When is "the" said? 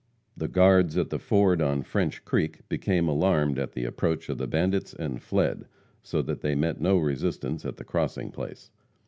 0.35-0.47, 1.11-1.19, 3.73-3.85, 4.39-4.47, 7.77-7.85